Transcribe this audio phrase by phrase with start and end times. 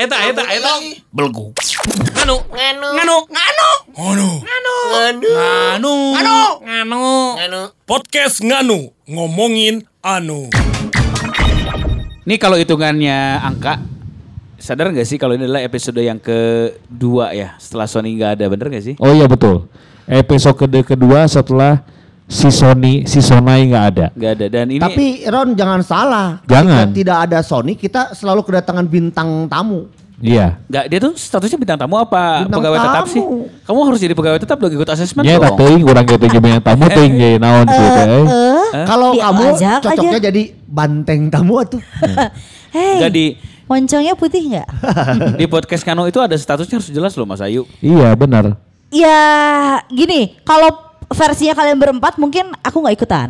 [0.00, 0.72] eta eta eta eta eta eta eta
[1.12, 1.52] belgu.
[2.16, 7.04] Nganu, nganu, nganu, nganu, nganu, nganu, nganu, nganu,
[7.36, 7.60] nganu.
[7.84, 10.48] Podcast nganu ngomongin anu.
[12.24, 13.84] Nih kalau hitungannya angka,
[14.56, 18.72] sadar nggak sih kalau ini adalah episode yang kedua ya setelah Sony nggak ada, bener
[18.72, 18.94] nggak sih?
[19.04, 19.68] Oh iya betul.
[20.08, 21.84] Episode kedua, kedua setelah
[22.30, 24.06] si Sony, si Sonai nggak ada.
[24.14, 26.28] Nggak ada dan ini Tapi Ron jangan salah.
[26.46, 26.88] Jangan.
[26.88, 29.90] Ketika tidak ada Sony, kita selalu kedatangan bintang tamu.
[30.20, 30.60] Iya.
[30.68, 33.12] nggak dia tuh statusnya bintang tamu apa Bintang pegawai tetap tamu.
[33.16, 33.22] sih?
[33.64, 35.44] Kamu harus jadi pegawai tetap dong ikut asesmen Nya dong.
[35.48, 38.06] tak teuing urang ge teh yang tamu teuing ge naon gitu teh.
[38.84, 39.44] Kalau kamu
[39.80, 40.26] cocoknya aja.
[40.28, 41.80] jadi banteng tamu atuh.
[42.76, 43.24] Hei, Nggak di
[43.64, 44.68] moncongnya putih nggak?
[45.40, 47.64] di podcast Kano itu ada statusnya harus jelas loh Mas Ayu.
[47.80, 48.60] Iya benar.
[48.92, 49.24] ya
[49.88, 53.28] gini, kalau versinya kalian berempat mungkin aku nggak ikutan.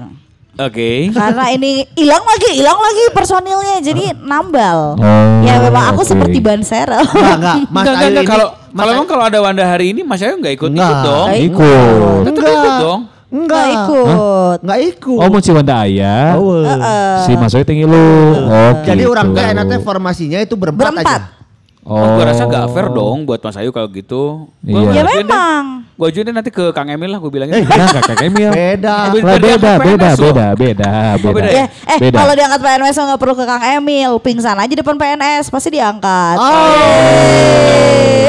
[0.53, 1.09] Oke.
[1.09, 4.95] Karena ini hilang lagi, hilang lagi personilnya jadi nambal.
[4.95, 6.11] Oh, ya memang aku oke.
[6.11, 7.01] seperti ban serel.
[7.01, 7.57] Enggak, enggak.
[7.65, 8.11] Mas Enggak, enggak, Ayu enggak.
[8.19, 10.77] ini Kalau kalau Ayu- emang kalau ada Wanda hari ini Mas Ayu nggak ikut ikut
[10.77, 11.01] Enggak.
[11.01, 11.27] dong.
[11.27, 12.21] Nggak Ikut.
[12.29, 12.53] Enggak.
[12.53, 13.01] ikut dong.
[13.31, 13.41] Enggak.
[13.41, 14.59] Nggak ikut.
[14.61, 15.19] Enggak ikut.
[15.19, 16.17] Oh mun si Wanda aya.
[16.35, 17.15] Oh, Heeh.
[17.25, 17.97] Si Mas Oy tinggi lu.
[17.97, 19.09] Oh, Jadi gitu.
[19.09, 21.21] orang teh enaknya formasinya itu berempat, Berempat.
[21.25, 21.40] aja.
[21.81, 21.97] Oh.
[21.97, 24.53] Oh, gue rasa gak fair dong buat Mas Ayu kalau gitu.
[24.61, 25.01] Gua- Iya.
[25.01, 25.65] Ya memang.
[25.97, 27.53] Gua ajuin nanti ke Kang Emil lah gue bilangin.
[27.53, 28.49] Eh, enggak kakak Emil.
[28.49, 28.97] Beda.
[29.07, 31.45] Eh, beda, beda, beda, beda, Oh, beda beda.
[31.45, 31.53] ya?
[31.53, 32.17] Ya, eh Beda.
[32.17, 36.37] kalau diangkat PNS nggak perlu ke Kang Emil, pingsan aja depan PNS pasti diangkat.
[36.37, 36.49] Oh.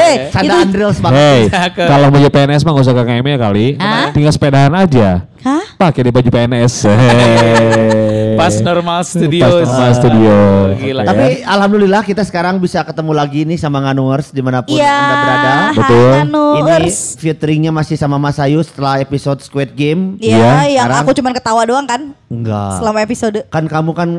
[0.01, 1.11] Eh, Sanda banget.
[1.13, 1.87] Hei, Cakep.
[1.87, 3.67] kalau mau jadi PNS mah gak usah kakak Emil kali.
[3.77, 4.11] Hah?
[4.11, 5.23] Tinggal sepedahan aja.
[5.41, 5.65] Hah?
[5.75, 6.85] Pakai di baju PNS.
[8.33, 9.41] Pas normal studio.
[9.41, 10.35] Pas normal studio.
[10.75, 11.01] Gila.
[11.03, 14.93] Tapi alhamdulillah kita sekarang bisa ketemu lagi nih sama Nganuers di mana pun Iya.
[14.93, 15.53] anda berada.
[15.73, 16.11] Betul.
[16.61, 20.17] Ini featuringnya masih sama Mas Ayu setelah episode Squid Game.
[20.17, 22.77] Iya, Iya, yang sekarang- aku cuman ketawa doang kan Enggak.
[22.77, 23.37] selama episode.
[23.49, 24.09] Kan kamu kan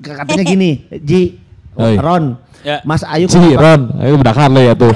[0.00, 0.70] katanya gini,
[1.08, 1.42] Ji,
[1.74, 1.98] Oi.
[1.98, 2.78] Ron, Ya.
[2.86, 4.94] Mas Ayu Si kenapa, Ron, ayo bedakan lo ya tuh.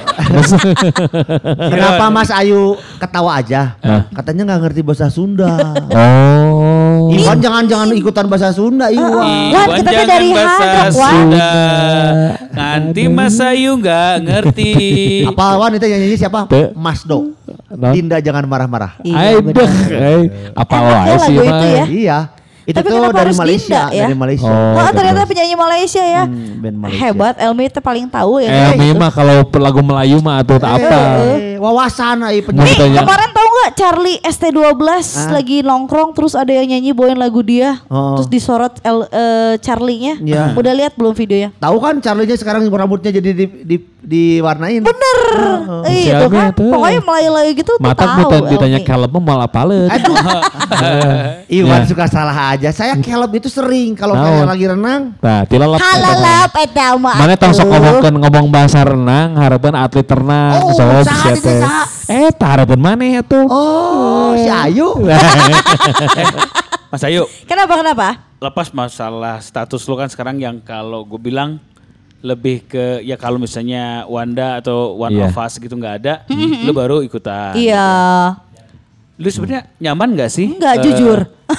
[1.74, 3.74] kenapa Mas Ayu ketawa aja?
[3.82, 4.06] Hah?
[4.14, 5.50] Katanya nggak ngerti bahasa Sunda.
[5.98, 7.10] oh.
[7.10, 9.10] Iwan jangan jangan ikutan bahasa Sunda, Iwan.
[9.18, 11.10] Wan, Iwan kita tuh jangan dari bahasa Hadap, Wan.
[11.10, 11.50] Sunda.
[12.54, 14.70] Nanti Mas Ayu nggak ngerti.
[15.34, 16.40] Apa Wan itu yang nyanyi siapa?
[16.78, 17.34] Mas Do.
[17.66, 19.02] Dinda jangan marah-marah.
[19.02, 19.66] Iya, Ay, benar.
[19.66, 20.20] deh, ay,
[20.54, 21.58] apa ya sih lagu mah.
[21.58, 21.84] itu ya.
[21.90, 22.18] Iya.
[22.66, 24.06] Itu Tapi tuh dari harus Malaysia, Dinda ya?
[24.10, 24.50] dari Malaysia.
[24.50, 24.82] Oh.
[24.82, 26.22] Oh, ternyata penyanyi Malaysia ya.
[26.26, 26.98] Hmm, band Malaysia.
[26.98, 28.50] Hebat, Elmi itu paling tahu ya.
[28.50, 28.98] Eh, gitu.
[28.98, 30.98] mah kalau lagu Melayu mah atuh tak apa.
[31.38, 32.74] Eh, wawasan ai penyanyi.
[32.74, 34.82] Nih, kemarin tahu nggak Charlie ST12
[35.30, 37.78] lagi nongkrong terus ada yang nyanyi bawain lagu dia.
[37.86, 38.18] Oh.
[38.18, 40.18] Terus disorot El, eh, Charlie-nya.
[40.18, 40.58] Iya.
[40.58, 41.54] Udah lihat belum videonya?
[41.62, 44.80] Tahu kan Charlie-nya sekarang rambutnya jadi di, di, diwarnain.
[44.80, 45.18] Bener.
[45.90, 46.50] Eh, Si itu Elmi kan.
[46.54, 46.70] tuh.
[46.70, 48.14] Pokoknya Melayu-Melayu gitu tuh Mata tahu.
[48.22, 48.78] mutan ditanya
[49.10, 49.90] mah malah paleut.
[49.90, 50.14] Aduh.
[51.58, 51.86] Iwan Ya.
[51.90, 52.70] suka salah aja.
[52.70, 55.02] Saya kelop itu sering kalau kayak lagi renang.
[55.18, 55.82] Nah, tilalap.
[55.82, 57.16] Halalap eta mah.
[57.18, 61.82] Mana tong sok ngomongkeun ngomong bahasa renang, harapan atlet renang, Oh, sok saha?
[62.06, 63.46] Eh, harapan maneh atuh.
[63.50, 64.94] Oh, si Ayu.
[66.94, 68.08] Mas Ayu, Kenapa kenapa?
[68.36, 71.56] lepas masalah status lu kan sekarang yang kalau gue bilang
[72.26, 75.30] lebih ke ya kalau misalnya Wanda atau One Iya.
[75.30, 76.14] of Us gitu nggak ada,
[76.66, 77.54] lu baru ikutan.
[77.54, 77.86] Iya.
[79.16, 80.44] Lu sebenarnya nyaman gak sih?
[80.44, 81.18] Enggak Eh, jujur.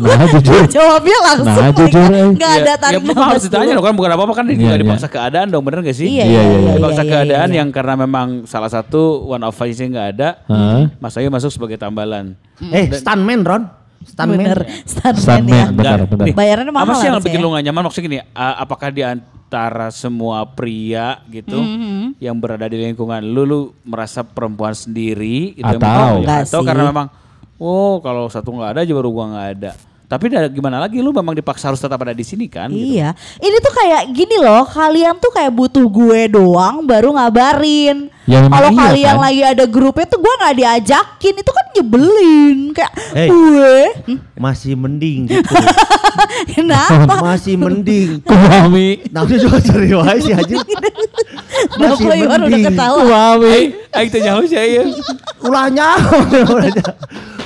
[0.00, 0.62] Nah, jujur.
[0.66, 1.54] Jawabnya langsung.
[1.54, 2.26] Nah, jujur, eh.
[2.34, 4.80] Enggak ada ya, tarik ya, harus ditanya loh kan bukan apa-apa kan Iya, juga iya.
[4.82, 6.10] dipaksa keadaan dong bener gak sih?
[6.10, 6.72] Iya, Iya, iya, iya.
[6.78, 7.58] Dipaksa iya, keadaan iya.
[7.62, 10.90] yang karena memang salah satu One of Us-nya nggak ada, Hah?
[10.98, 12.34] Mas Ayu masuk sebagai tambalan.
[12.58, 13.62] Eh, stuntman Ron.
[14.00, 14.36] Stuntman.
[14.38, 14.58] Bener.
[14.82, 15.66] Stuntman Stuntman, ya.
[15.70, 16.26] benar, Dan- benar.
[16.26, 17.44] nih, Bayarannya mahal Apa sih yang bikin ya?
[17.44, 17.82] lu gak nyaman?
[17.84, 22.04] Maksudnya gini, a- apakah di antara semua pria gitu Mm-hmm.
[22.18, 26.66] yang berada di lingkungan lu, lu merasa perempuan sendiri gitu Atau- Enggak atau sih.
[26.66, 27.06] karena memang
[27.56, 29.72] oh kalau satu nggak ada aja baru gua nggak ada.
[30.06, 32.66] Tapi da- gimana lagi lu memang dipaksa harus tetap ada di sini kan?
[32.66, 32.98] gitu.
[32.98, 33.14] Iya.
[33.36, 38.10] Ini tuh kayak gini loh, kalian tuh kayak butuh gue doang baru ngabarin.
[38.30, 39.24] Ya, Kalau iya, kalian kan?
[39.26, 42.58] lagi ada grupnya tuh gue nggak diajakin, itu kan nyebelin.
[42.70, 43.26] Kayak Hey.
[43.26, 44.18] gue, Hmm?
[44.36, 45.50] Masih mending gitu.
[46.48, 47.18] kenapa?
[47.18, 48.22] Masih mending.
[48.28, 49.02] Kuami.
[49.10, 50.56] Nah, juga serius sih Haji.
[51.74, 52.64] Masih Kenapa Iwan udah mending.
[52.70, 52.98] ketawa?
[53.02, 53.58] Kuami.
[53.90, 54.84] Aing teh nyaho sih ya.
[55.42, 55.88] Ulahnya.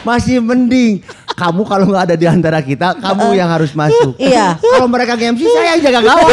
[0.04, 1.00] Masih mending.
[1.34, 4.14] kamu kalau nggak ada di antara kita, kamu yang harus masuk.
[4.22, 4.54] Iya.
[4.54, 6.30] Kalau mereka nge-MC saya yang jaga gawang.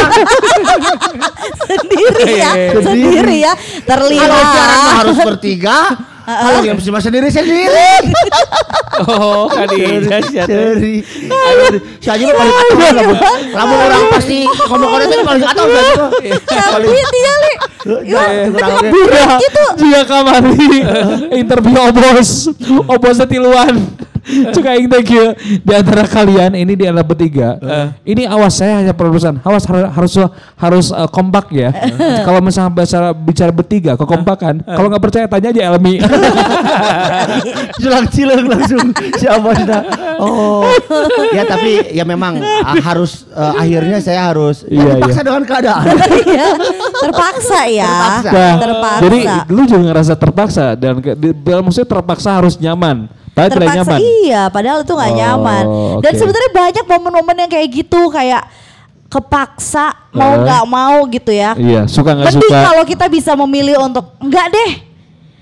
[1.66, 3.38] sendiri ya, Sendiri.
[3.42, 3.54] ya.
[3.82, 4.46] Kalau Terlihat.
[5.02, 5.78] harus bertiga.
[6.40, 7.92] Kalau nge-MC mah sendiri sendiri.
[9.02, 10.04] Oh, atuh.
[10.30, 11.02] Sendiri.
[11.98, 13.18] Si Aji mah paling atuh lamun.
[13.50, 16.12] Lamun orang pasti ngomong-ngomong itu paling Aji mah.
[16.46, 17.54] Tapi dia li.
[18.06, 18.90] Ya, kurang oke.
[19.42, 19.64] Gitu.
[19.82, 20.70] Jika kamari
[21.34, 22.52] interview obos,
[22.86, 23.74] obosnya tiluan.
[24.26, 27.58] Cuma yang thank you di antara kalian ini di antara bertiga.
[28.06, 29.42] Ini awas saya hanya produsen.
[29.42, 30.14] Awas har- harus
[30.56, 31.74] harus uh, kompak ya.
[32.22, 34.62] Kalau misalnya bicara bicara bertiga kekompakan.
[34.64, 35.96] Kalau nggak percaya tanya aja Elmi.
[37.82, 39.80] Jelang cileng langsung si Abosna.
[40.22, 40.66] Oh.
[41.34, 45.26] Ya tapi ya memang ah, harus eh, akhirnya saya harus ya, Iya, dipaksa iya.
[45.26, 45.86] dengan keadaan.
[46.32, 46.48] Iya.
[47.02, 47.90] Terpaksa ya.
[47.90, 48.30] Terpaksa.
[48.32, 49.02] Nah, Terpaksa.
[49.02, 49.20] Jadi
[49.50, 50.94] lu juga ngerasa terpaksa dan
[51.42, 53.10] dalam maksudnya terpaksa harus nyaman.
[53.42, 54.00] Padahal tidak terpaksa nyaman.
[54.22, 55.64] iya padahal itu nggak Oh, nyaman
[56.00, 56.20] dan oke.
[56.20, 58.44] sebenarnya banyak momen-momen yang kayak gitu kayak
[59.08, 60.42] kepaksa mau Eh.
[60.42, 62.64] nggak mau gitu ya Iya, suka nggak mending suka.
[62.64, 64.72] kalau kita bisa memilih untuk enggak deh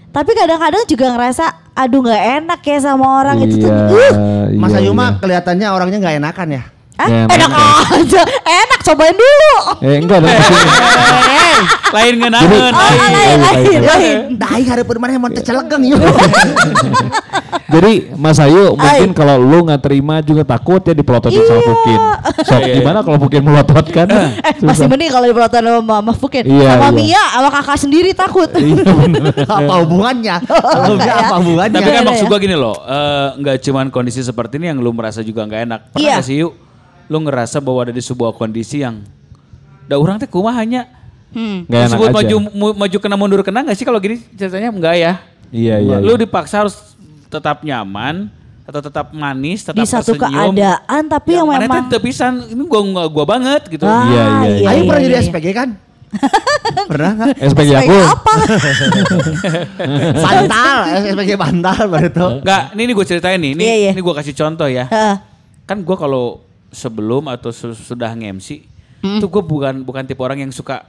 [0.10, 4.72] tapi kadang-kadang juga ngerasa aduh nggak enak ya sama orang itu tuh Iya, uh, Mas
[4.72, 5.20] iya, Ayu mah iya.
[5.20, 6.64] kelihatannya orangnya nggak enakan ya.
[6.96, 10.34] ah, Ya, enak enak aja enak cobain dulu Eh enggak dong.
[11.60, 12.72] Eh, lain ngenaheun.
[12.72, 13.80] oh, Iya, lain iya, lain iya.
[13.84, 16.00] lain Dah aing hareupeun mana mau teh celegeng yuk.
[17.70, 21.68] Jadi Mas Ayu mungkin kalau lu nggak terima juga takut ya dipelototin sama Iya.
[21.70, 22.00] Pukin.
[22.42, 24.08] So, gimana kalau Pukin melototkan?
[24.10, 24.30] eh
[24.60, 26.98] masih mending kalau dipelototin sama Mama Fukin Iya, sama iya.
[27.14, 28.82] Mia sama kakak sendiri takut Iya
[29.60, 30.36] apa hubungannya?
[31.20, 31.78] Apa hubungannya?
[31.78, 32.32] Tapi kan Iya, maksud iya.
[32.32, 35.80] gua gini loh, eh, nggak cuman kondisi seperti ini yang lu merasa juga nggak enak.
[35.92, 36.14] Pernah Iya.
[36.18, 36.54] nggak sih yuk,
[37.06, 39.06] lu ngerasa bahwa ada di sebuah kondisi yang,
[39.86, 40.90] da orang teh kumaha hanya
[41.32, 41.58] hmm.
[41.66, 42.16] Nggak enak disebut aja.
[42.18, 42.36] maju
[42.76, 45.14] maju kena mundur kena nggak sih kalau gini ceritanya enggak ya?
[45.50, 45.96] Iya iya.
[45.98, 46.22] Lu iya.
[46.22, 46.76] dipaksa harus
[47.26, 48.30] tetap nyaman
[48.64, 50.54] atau tetap manis, tetap di satu tersenyum.
[50.54, 53.82] keadaan tapi yang, mana memang pisan, ini gua gua, gua banget gitu.
[53.82, 54.68] Ah, Iya, iya, iya.
[54.70, 55.26] Aing pernah jadi iya.
[55.26, 55.70] SPG kan?
[56.90, 57.34] pernah nggak?
[57.50, 57.98] SPG SPG aku.
[57.98, 58.34] apa?
[60.26, 62.28] Bantal, SPG bantal baru itu.
[62.42, 63.92] Enggak, ini, ini gue ceritain nih, ini, Iya, iya.
[63.94, 64.86] ini gue kasih contoh ya.
[64.86, 65.16] Heeh.
[65.66, 68.66] kan gue kalau sebelum atau su- sudah nge-MC
[69.00, 69.16] Hmm.
[69.16, 70.82] itu gue bukan bukan tipe orang yang suka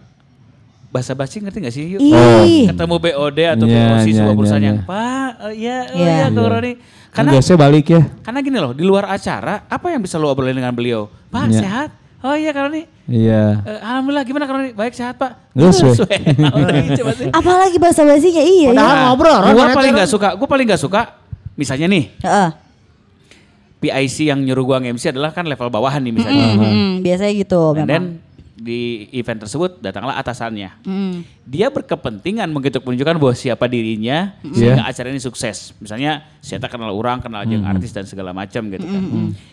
[0.91, 1.85] basa-basi ngerti gak sih?
[1.95, 2.67] Yuk, Ih.
[2.67, 4.69] ketemu BOD atau Iya, promosi iya, sebuah perusahaan iya.
[4.69, 6.11] yang Pak, ya, oh Iya.
[6.11, 6.51] ya, Kang Iya.
[6.51, 6.73] Roni.
[6.75, 8.03] Kan Karena biasanya balik ya.
[8.23, 11.07] karena gini loh, di luar acara apa yang bisa lo obrolin dengan beliau?
[11.29, 11.59] Pak Iya.
[11.59, 11.91] sehat?
[12.21, 12.85] Oh iya Kang Roni.
[13.07, 13.43] Iya.
[13.65, 14.71] Eh, Alhamdulillah gimana Kang Roni?
[14.75, 15.33] Baik sehat Pak.
[15.57, 17.27] Lagi, coba sih.
[17.31, 18.69] Apalagi bahasa basinya iya.
[18.71, 19.03] Padahal iya.
[19.07, 20.15] ngobrol, Gue paling nggak Ron?
[20.15, 21.03] suka, gue paling nggak suka.
[21.55, 22.49] Misalnya nih, Heeh.
[23.81, 26.53] PIC yang nyuruh gua nge-MC adalah kan level bawahan nih misalnya.
[26.53, 27.89] Hmm, biasanya gitu And memang.
[27.89, 28.05] then
[28.61, 30.85] di event tersebut datanglah atasannya.
[30.85, 31.25] Hmm.
[31.49, 34.53] Dia berkepentingan mengetuk menunjukkan bahwa siapa dirinya Hmm.
[34.53, 35.73] sehingga acara ini sukses.
[35.81, 37.65] Misalnya saya kenal orang, kenal Hmm.
[37.65, 39.03] artis dan segala macam gitu kan.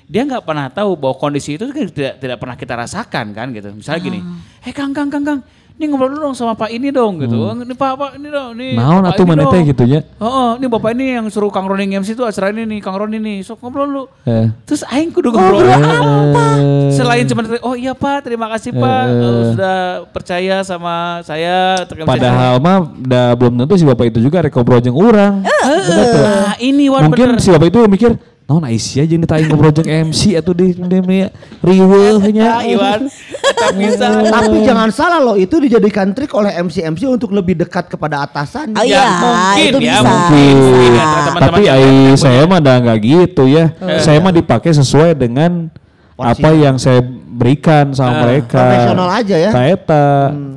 [0.06, 3.72] Dia nggak pernah tahu bahwa kondisi itu kan tidak tidak pernah kita rasakan kan gitu.
[3.72, 4.68] Misalnya gini, Ah.
[4.68, 5.40] "Eh Kang Kang Kang Kang,
[5.78, 7.54] ini ngobrol dulu dong sama Pak ini dong gitu.
[7.54, 8.74] Ini Pak Pak ini dong, nih.
[8.74, 10.02] Bapak atuh mana dong." teh gitu nya.
[10.18, 12.98] Oh, oh, ini bapak ini yang suruh Kang Roni MC itu acara ini nih, Kang
[12.98, 14.04] Roni nih, sok ngobrol lu.
[14.26, 14.50] Eh.
[14.66, 15.62] Terus aing kudu ngobrol.
[15.62, 19.44] Eh, Selain cuma oh iya Pak, terima kasih Pak Eh, eh, eh.
[19.54, 19.78] sudah
[20.10, 21.86] percaya sama saya.
[21.86, 25.46] untuk MC." Padahal mah udah belum tentu si bapak itu juga rek ngobrol jeung urang.
[25.46, 27.44] Nah, ini Mungkin bener.
[27.44, 28.12] si bapak itu mikir,
[28.48, 32.64] naon Aisyah jeung ditaing ngobrol jeung MC atuh di di di- riweuhnya.
[32.72, 33.12] Iwan.
[34.32, 38.72] Tapi jangan salah loh, itu dijadikan trik oleh MC-MC untuk lebih dekat kepada atasan.
[38.72, 40.08] Oh iya, mungkin itu ya, bisa.
[40.08, 40.56] mungkin.
[40.64, 43.66] Mungkin ya, teman-teman Tapi ai saya mah udah nggak gitu ya.
[44.00, 45.68] Saya mah dipakai sesuai dengan
[46.16, 46.40] Porsi.
[46.40, 47.04] apa yang saya
[47.38, 48.58] berikan sama mereka.
[48.58, 49.52] Profesional aja ya.
[49.54, 50.06] Taeta.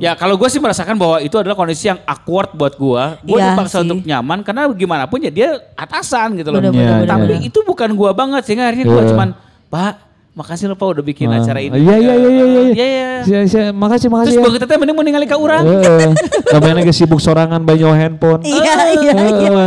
[0.01, 3.03] Ya kalau gue sih merasakan bahwa itu adalah kondisi yang awkward buat gue.
[3.21, 3.85] Gue Iya dipaksa sih.
[3.85, 6.57] untuk nyaman karena gimana pun ya dia atasan gitu loh.
[6.57, 7.45] Bener, bener, bener, Tapi bener.
[7.45, 9.09] itu bukan gue banget sehingga akhirnya gue Iya.
[9.13, 9.29] cuman
[9.69, 9.93] Pak
[10.31, 11.75] makasih lo Pak udah bikin Ah, acara ini.
[11.75, 12.63] Iya iya iya iya iya.
[13.21, 13.63] Iya iya.
[13.69, 14.43] Makasih makasih Terus ya.
[14.49, 15.61] gue kita mending mau ningali ka urang.
[16.49, 18.41] Namanya lagi sibuk sorangan banyak handphone.
[18.41, 19.65] Iya, iya, iya.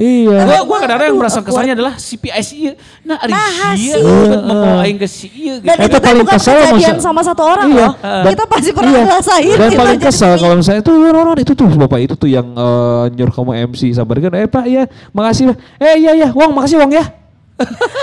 [0.00, 0.48] Iya.
[0.48, 2.72] Gua gua kadang-kadang yang merasa kesannya adalah si PIC ieu.
[3.04, 4.02] Nah, ari Nah, sia sih.
[4.40, 5.68] mau aing ke si ieu gitu.
[5.68, 7.76] Dan Eta itu paling bukan kesel kejadian masa- sama satu orang Iya.
[7.76, 7.92] loh.
[8.00, 9.02] Dan- Kita pasti pernah iya.
[9.04, 9.56] ngerasain.
[9.60, 13.04] Dan kita paling kesel kalau misalnya tuh Ron, itu tuh bapak itu tuh yang eh,
[13.12, 14.32] nyuruh kamu MC sabar kan.
[14.32, 15.52] Eh Pak ya, makasih.
[15.76, 17.04] Eh iya iya, Wong makasih Wong ya.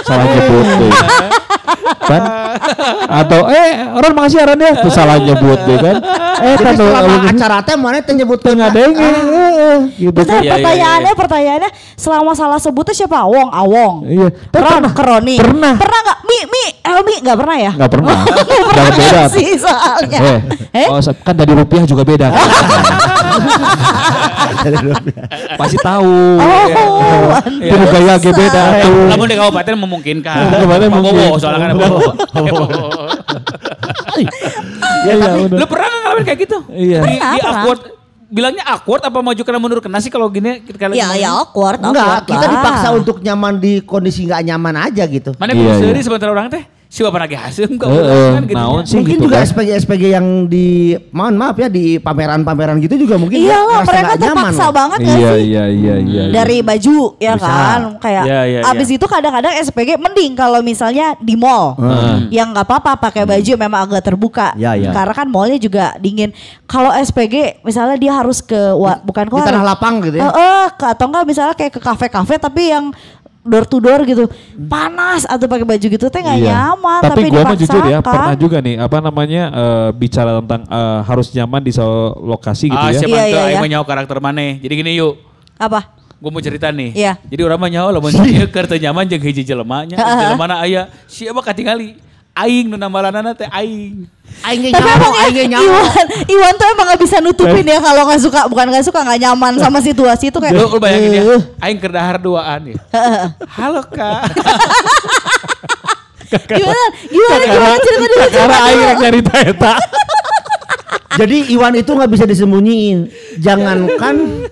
[0.03, 0.91] Salah nyebut tuh.
[2.07, 2.21] kan?
[3.09, 4.71] Atau eh Ron makasih ya Ron ya.
[4.79, 5.95] Tuh salah nyebut deh kan.
[6.39, 9.01] Eh kan selama acara teh mana teh nyebutkeun tengah denge.
[9.01, 10.39] heeh, gitu Terus kan.
[10.39, 13.17] Iya, iya, pertanyaannya, pertanyaannya selama salah sebutnya siapa?
[13.19, 13.93] Awong, Awong.
[14.07, 14.27] Iya.
[14.29, 14.91] Ron, pernah.
[14.93, 15.35] Kroni.
[15.35, 15.73] Pernah.
[15.75, 16.17] Pernah nggak?
[16.23, 17.71] Mi, Mi, Elmi nggak pernah ya?
[17.75, 18.17] Nggak pernah.
[18.77, 19.21] Nggak beda.
[19.31, 20.19] sih soalnya.
[20.21, 20.39] Eh,
[20.77, 20.87] Eh?
[20.87, 22.39] oh, kan dari rupiah juga beda kan.
[25.59, 26.15] Pasti tahu.
[26.37, 26.67] Oh,
[27.47, 28.95] Itu gaya ge beda tuh.
[29.09, 30.37] Namun di kabupaten memungkinkan.
[30.51, 31.13] Kabupaten mungkin.
[31.37, 31.99] soalnya kan Bowo.
[35.07, 35.57] Iya, iya, bener.
[35.61, 36.57] Lu pernah ngalamin kayak gitu?
[36.67, 36.99] Iya.
[37.05, 37.81] Di, di awkward,
[38.27, 42.25] bilangnya awkward apa maju kena mundur kena sih kalau gini kita Ya ya awkward, Enggak,
[42.25, 42.49] awkward kita lah.
[42.49, 45.31] dipaksa untuk nyaman di kondisi nggak nyaman aja gitu.
[45.37, 45.77] Mana Iya, iya, iya.
[45.77, 48.55] sendiri sebentar orang teh siapa pernah hasil kok Heeh, kan gitu.
[48.55, 49.45] naon sih mungkin gitu juga kan.
[49.45, 50.67] SPG SPG yang di
[51.09, 54.71] mohon maaf ya di pameran-pameran gitu juga mungkin Iya lah, ngerasa mereka nyaman terpaksa loh.
[54.73, 55.43] banget gak Iya sih?
[55.43, 56.23] iya iya iya.
[56.33, 57.43] Dari baju ya Bisa.
[57.43, 58.95] kan, kayak Iya, iya, abis iya.
[58.95, 62.29] itu kadang-kadang SPG mending kalau misalnya di mall, Hmm.
[62.29, 64.91] yang nggak apa-apa pakai baju memang agak terbuka, Iya, iya.
[64.91, 66.31] karena kan mallnya juga dingin.
[66.63, 70.29] Kalau SPG misalnya dia harus ke wa- bukan di ke tanah lapang gitu ya.
[70.29, 72.95] Eh, ke- atau enggak misalnya kayak ke kafe-kafe tapi yang
[73.47, 74.27] door to door gitu
[74.61, 76.51] panas atau pakai baju gitu teh nggak Iya.
[76.51, 80.61] nyaman Tapi, tapi, gua mah jujur ya pernah juga nih apa namanya eh, bicara tentang
[80.67, 82.99] eh, harus nyaman di so- lokasi gitu Ah, ya.
[82.99, 83.67] siapa Iya, iya, iya.
[83.67, 84.59] nyawa karakter mana?
[84.59, 85.15] Jadi gini yuk.
[85.55, 86.97] apa Gue mau cerita nih.
[86.97, 87.13] Iya.
[87.29, 90.01] Jadi orang mah nyawa lamun ieu keur teu nyaman jeung hiji jelema nya.
[90.01, 91.93] Jelemana aya siapa katingali
[92.37, 94.05] aing nu nambalanana teh aing.
[94.45, 95.65] Aing ge emang aing ge nyawa.
[95.65, 99.19] Iwan Iwan tuh emang gak bisa nutupin ya kalau nggak suka bukan nggak suka nggak
[99.25, 102.77] nyaman sama situasi itu kayak Lu, lu bayangin ya, "Eh." aing keur dahar duaan ya.
[103.57, 104.21] Halo Kak.
[106.27, 109.73] gimana gimana gimana cerita dulu Karena aing rek nyarita eta.
[111.17, 113.09] Jadi Iwan itu nggak bisa disembunyiin.
[113.41, 114.45] Jangankan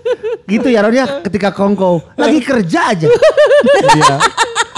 [0.49, 3.05] gitu ya Ron ya ketika kongko lagi kerja aja.
[3.05, 4.17] Iya.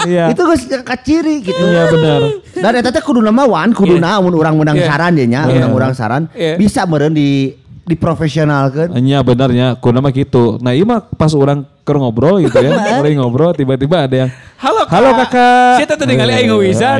[0.06, 0.30] Iya.
[0.30, 1.58] Itu geus kaciri gitu.
[1.58, 2.20] Iya benar.
[2.54, 4.86] Dan eta teh kudu nama wan, kudu naon urang menang Iya.
[4.86, 5.66] saran ya nya, Iya.
[5.70, 6.54] urang saran Iya.
[6.54, 7.50] bisa meureun di
[7.88, 8.92] di profesionalkeun.
[8.94, 10.60] Iya benernya, kuna mah gitu.
[10.60, 14.84] Nah iya mah pas orang keur ngobrol gitu ya, orang ngobrol tiba-tiba ada yang Halo
[14.84, 14.92] Kak.
[14.92, 15.74] Halo kakak.
[15.78, 16.50] Siapa tuh ningali aing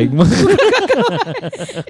[0.09, 0.31] mah-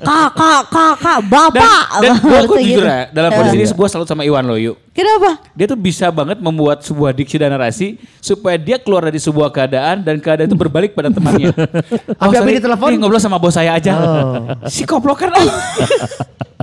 [0.00, 2.88] kakak kakak Dan, bapak dan gue Harusnya jujur gitu.
[2.88, 3.36] ya, dalam Eh.
[3.36, 4.76] kondisi ini gue salut sama Iwan loh yuk.
[4.90, 9.48] kenapa Dia tuh bisa banget membuat sebuah diksi dan narasi supaya dia keluar dari sebuah
[9.48, 11.54] keadaan dan keadaan itu berbalik pada temannya.
[12.18, 12.88] Apa sorry, di telepon?
[12.96, 13.92] ngobrol sama bos saya aja.
[14.66, 15.30] Si koplok kan.
[15.32, 15.46] oh.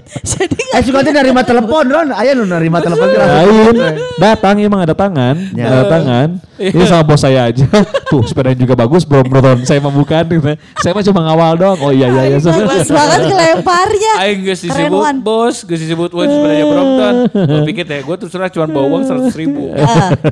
[0.36, 3.08] jadi Eh suka nerima telepon Ron, aya nu nerima telepon.
[3.10, 3.76] Lain,
[4.20, 5.72] datang emang ada tangan, Ya.
[5.72, 6.28] ada tangan.
[6.56, 7.68] Ini sama bos saya aja.
[8.12, 9.60] Tuh sepedanya juga bagus, bro, bro.
[9.68, 10.24] Saya mah bukan.
[10.24, 10.56] gitu.
[10.80, 11.80] Saya mah cuma ngawal doang.
[11.84, 12.38] Oh iya iya iya.
[12.40, 17.14] bagus banget kelemparnya Aing Keren, disebut bos, gak disebut Wan sebenarnya Brompton.
[17.32, 19.72] Gue pikir teh, gue terus terang cuma bawa uang seratus ribu.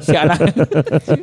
[0.04, 0.40] si anak.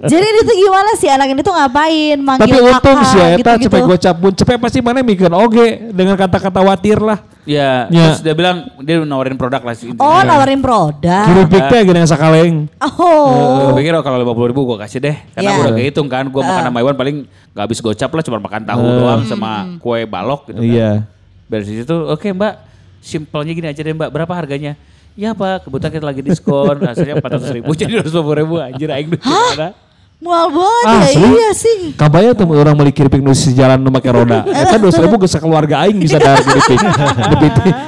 [0.05, 3.99] jadi itu gimana sih anak ini tuh ngapain manggil Tapi untung sih ya, cepet gue
[4.01, 7.21] capun, cepet pasti mana mikir oke dengan kata-kata watir lah.
[7.45, 8.13] Ya, Ya.
[8.13, 9.93] terus dia bilang dia nawarin produk lah sih.
[9.93, 12.69] oh nawarin produk Kiripik teh gini sakaleng.
[12.81, 15.57] oh Gue pikir oh, kalau lima puluh ribu gue kasih deh, karena Iya.
[15.57, 17.17] gue udah kehitung kan, gue makan sama Iwan paling
[17.53, 20.71] gak habis gocap lah, cuma makan tahu doang sama kue balok gitu kan.
[20.71, 20.91] Iya.
[21.51, 22.55] Dari situ, oke mbak,
[23.01, 24.79] simpelnya gini aja deh mbak, berapa harganya?
[25.19, 29.21] Ya pak, kebetulan kita lagi diskon, hasilnya 400 ribu, jadi 250 ribu anjir, aing duit
[29.21, 29.75] gimana?
[30.21, 31.29] Mual banget Ah, ya asli?
[31.33, 34.45] iya sih Kabaya tuh orang beli kiripik nu jalan nu make roda.
[34.53, 36.77] Eta 200 ribu geus keluarga aing bisa dar kiripik.
[36.77, 37.47] Tapi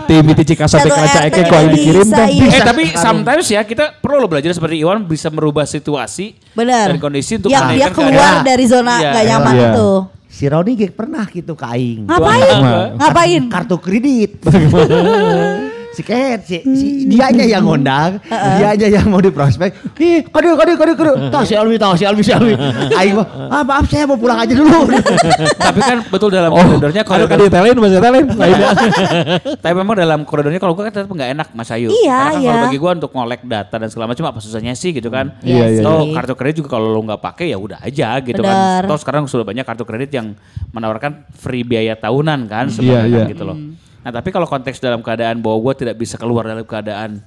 [0.09, 2.29] ti miti Cikasa teh kaca eke kok aing dikirim bisa, teh.
[2.33, 2.49] iya.
[2.49, 6.99] Eh tapi sometimes ya kita perlu lo belajar seperti Iwan bisa merubah situasi benar dan
[6.99, 9.31] kondisi untuk yang dia keluar dari zona Iya, gak iya.
[9.37, 9.99] nyaman tuh
[10.33, 12.09] Si Roni ge pernah gitu ke aing.
[12.09, 12.57] ngapain
[12.97, 14.41] ngapain Kartu kredit.
[15.93, 18.17] si Ket, si, si dianya yang ngundang,
[18.59, 19.77] dianya yang mau diprospek.
[19.97, 21.11] Ih, kode kode kode kode.
[21.29, 22.57] Tahu si Alwi, tahu si Alwi, si Alwi.
[22.99, 24.89] Aing mah, ah maaf saya mau pulang aja dulu.
[25.69, 28.25] Tapi kan betul dalam Oh, koridornya kalau koridor ka ditelin bahasa telin.
[29.61, 31.89] Tapi memang dalam koridornya kalau gue kan tetap nggak enak Mas Ayu.
[31.89, 32.49] Iya, Karena kan iya.
[32.49, 35.37] kalau bagi gue untuk ngolek data dan segala macam apa susahnya sih gitu kan.
[35.45, 35.83] Iya, iya.
[35.85, 36.13] Toh sih.
[36.13, 38.85] kartu kredit juga kalau lo nggak pakai ya udah aja gitu Benar.
[38.85, 38.91] kan.
[38.91, 40.33] Toh sekarang sudah banyak kartu kredit yang
[40.73, 43.21] menawarkan free biaya tahunan kan Iya, sebenarnya iya.
[43.25, 43.57] kan gitu loh.
[44.03, 47.23] Nah tapi kalau konteks dalam keadaan bahwa gue tidak bisa keluar dalam keadaan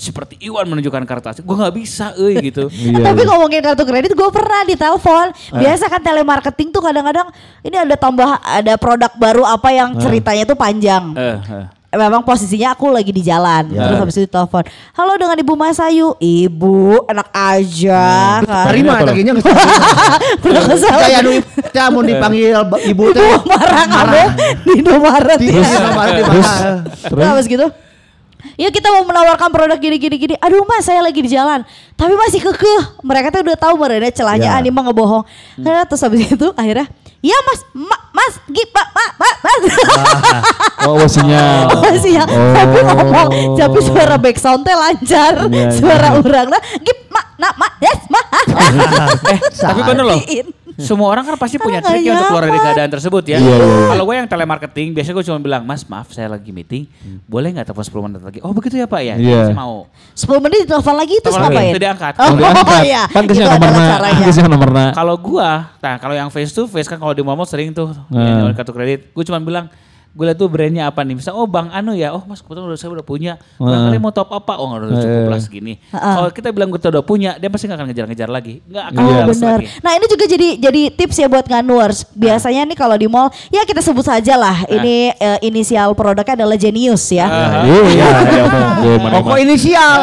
[0.00, 2.72] seperti Iwan menunjukkan kartu asli, gue nggak bisa, eh gitu.
[2.88, 3.12] Iya.
[3.12, 5.26] Tapi ngomongin kartu kredit gue pernah ditelepon.
[5.52, 7.28] Biasa kan telemarketing tuh kadang-kadang
[7.60, 11.12] ini ada tambah ada produk baru apa yang ceritanya tuh panjang.
[11.12, 11.66] Eh, eh.
[11.90, 13.66] Memang posisinya aku lagi di jalan.
[13.66, 13.90] Ya.
[13.90, 14.62] Terus habis itu telepon.
[14.94, 16.14] Halo dengan Ibu Masayu.
[16.22, 18.02] Ibu enak aja
[18.46, 18.64] kan.
[18.70, 18.94] Terima
[20.70, 20.94] kesal.
[21.02, 21.30] Kayak nu
[21.74, 22.54] teh mun dipanggil
[22.86, 23.18] ibu teh.
[23.18, 24.22] Ibu marah kamu
[24.62, 25.66] di Indomaret Di ya.
[25.66, 26.70] Indomaret di Terus mana?
[26.94, 27.66] Terus habis gitu.
[28.54, 30.34] Ya kita mau menawarkan produk gini gini gini.
[30.38, 31.66] Aduh mas saya lagi di jalan.
[31.98, 33.02] Tapi masih kekeh.
[33.02, 34.54] Mereka tuh udah tahu mereka celahnya Ya.
[34.54, 35.26] ah, ini mah ngebohong.
[35.58, 36.86] Nah, terus habis itu akhirnya.
[37.20, 39.62] Ya mas, ma, mas, gi, ma, ma, ma, mas.
[40.88, 41.68] Oh, oh, sinyal.
[41.68, 42.24] Oh, sih ya.
[42.24, 42.52] Oh.
[42.56, 43.28] Tapi ngomong,
[43.60, 45.44] tapi suara backsound teh lancar.
[45.52, 45.70] Iya, iya.
[45.76, 46.62] suara orang lah.
[46.80, 48.20] Gip, ma, na, ma, yes, ma.
[49.30, 50.20] Eh, tapi bener loh.
[50.80, 53.36] Semua orang kan pasti punya trik ya untuk keluar dari keadaan tersebut ya.
[53.36, 53.86] Iya, iya, iya.
[53.88, 56.88] Kalau gue yang telemarketing, biasanya gue cuma bilang, Mas maaf saya lagi meeting,
[57.24, 58.38] boleh nggak telepon 10 menit lagi?
[58.40, 59.14] Oh begitu ya Pak ya?
[59.14, 59.40] Iya.
[59.46, 59.86] Saya mau.
[60.12, 61.70] 10 menit ditelepon lagi terus Telepon ngapain?
[61.70, 62.12] itu diangkat.
[62.16, 63.02] Oh, diangkat, iya.
[63.06, 63.88] Kan Itu adalah nomornya.
[63.90, 64.24] caranya.
[64.24, 64.86] Kasih nomornya.
[64.92, 68.48] Kalau gua, nah kalau yang face to face kan kalau di mall sering tuh Hmm.
[68.48, 69.68] yang kartu kredit, gue cuma bilang
[70.10, 72.74] gue lihat tuh brandnya apa nih, misal oh bang Anu ya, oh mas kebetulan udah
[72.74, 75.74] saya udah punya, barangkali mau top apa, oh nggak udah cukup lah segini.
[75.88, 79.06] Kalau kita bilang kita udah punya, dia pasti nggak akan ngejar-ngejar lagi, nggak akan Oh
[79.06, 79.22] Iya.
[79.22, 79.50] balas benar.
[79.56, 79.66] lagi.
[79.78, 81.98] Nah ini juga jadi jadi tips ya buat nganuers.
[82.12, 84.66] Biasanya nih kalau di mall, ya kita sebut saja lah.
[84.66, 87.30] Ini eh, inisial produknya adalah Genius ya.
[87.62, 88.08] Iya,
[89.14, 89.98] Pokok inisial.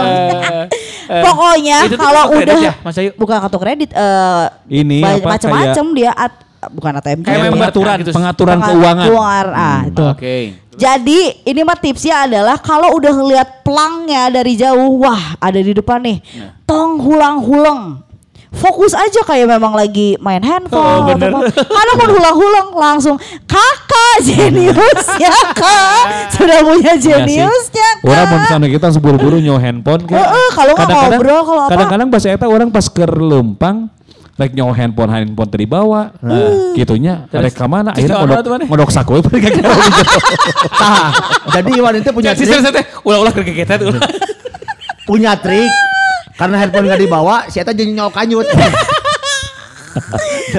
[1.28, 3.16] Pokoknya Itu tuh kalau udah ya, Mas Ayu?
[3.16, 7.44] bukan kartu kredit, eh Ini macam-macam dia at- bukan ATM Kayak juga.
[7.44, 8.12] member pengaturan, gitu.
[8.12, 9.06] pengaturan Pengat- keuangan.
[9.06, 10.04] Keuangan, ah, itu.
[10.04, 10.36] Oke.
[10.74, 15.98] Jadi ini mah tipsnya adalah kalau udah ngeliat pelangnya dari jauh, wah ada di depan
[16.00, 16.54] nih, Nah.
[16.64, 18.06] tong hulang-hulang.
[18.48, 21.30] Fokus aja kayak memang lagi main handphone Oh, bener.
[21.52, 26.02] Kalau mau hulang-hulang langsung kakak jenius ya kak
[26.34, 28.08] sudah punya Iya jeniusnya kak.
[28.08, 30.18] Orang mau misalnya kita seburu-buru nyawa handphone kan.
[30.24, 31.72] Heeh, kalau nggak ngobrol, kalau apa.
[31.76, 33.92] Kadang-kadang pas eta orang pas ke lempang
[34.38, 36.14] Rek nyawa handphone handphone tadi bawa,
[36.78, 37.26] gitunya.
[37.26, 37.58] Rek?
[37.58, 37.58] Terus
[37.98, 38.64] Akhirnya nyawa ngodok, mana?
[38.70, 39.62] ngodok saku we, pergi ke
[40.78, 41.10] Tah,
[41.58, 42.86] jadi Iwan itu punya trik.
[43.02, 43.98] Ulah-ulah kergeketet ulah.
[45.10, 45.74] punya trik.
[46.38, 48.46] Karena handphone gak dibawa, si Eta jadi nyok kanyut.
[49.88, 50.58] We.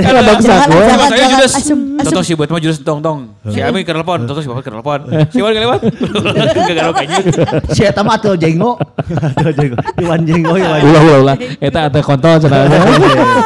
[0.00, 0.66] jangan.
[0.96, 1.52] Mas Ayu jurus.
[1.54, 2.10] asem, asem.
[2.10, 3.36] Toto si buat mah jurus tong-tong.
[3.52, 5.00] Si Ami ke telepon, Toto si bapak ke telepon.
[5.30, 5.80] Si Iwan ke lewat.
[5.84, 7.16] Gak garuk aja.
[7.70, 8.80] Si Eta mah atuh jenggo.
[9.10, 9.76] Atuh jenggo.
[10.00, 10.80] Iwan jenggo, Iwan.
[10.80, 11.36] Ulah ulah ulah.
[11.60, 12.66] Eta ada kontol cenah.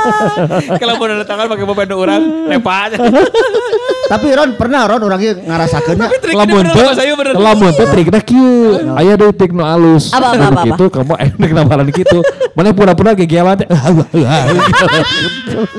[0.80, 2.96] Kalau mau ada tangan pakai beban orang, lepas aja.
[4.04, 7.34] Tapi Ron pernah Ron orangnya ini Lamun teh, bener.
[7.38, 8.76] lamun teh trikna kieu.
[8.98, 10.12] Aya deui trik nu alus.
[10.12, 12.18] Apa, apa, apa, Gitu kamu enak namaran gitu.
[12.52, 13.68] Mana pura-pura gegeawan teh.